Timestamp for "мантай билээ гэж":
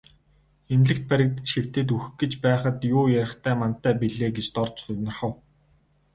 3.61-4.45